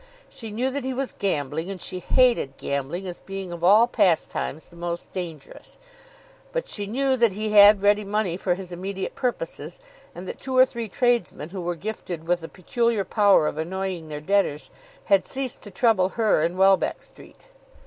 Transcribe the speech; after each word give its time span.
She 0.31 0.49
knew 0.49 0.71
that 0.71 0.83
he 0.83 0.95
was 0.95 1.11
gambling, 1.15 1.69
and 1.69 1.79
she 1.79 1.99
hated 1.99 2.57
gambling 2.57 3.05
as 3.07 3.19
being 3.19 3.51
of 3.51 3.63
all 3.63 3.85
pastimes 3.85 4.69
the 4.69 4.75
most 4.75 5.13
dangerous. 5.13 5.77
But 6.51 6.67
she 6.67 6.87
knew 6.87 7.15
that 7.15 7.33
he 7.33 7.51
had 7.51 7.83
ready 7.83 8.03
money 8.03 8.35
for 8.35 8.55
his 8.55 8.71
immediate 8.71 9.13
purposes, 9.13 9.79
and 10.15 10.27
that 10.27 10.39
two 10.39 10.57
or 10.57 10.65
three 10.65 10.89
tradesmen 10.89 11.49
who 11.49 11.61
were 11.61 11.75
gifted 11.75 12.27
with 12.27 12.41
a 12.41 12.49
peculiar 12.49 13.05
power 13.05 13.45
of 13.45 13.59
annoying 13.59 14.07
their 14.07 14.21
debtors, 14.21 14.71
had 15.05 15.27
ceased 15.27 15.61
to 15.61 15.69
trouble 15.69 16.09
her 16.09 16.41
in 16.41 16.57
Welbeck 16.57 17.03
Street. 17.03 17.49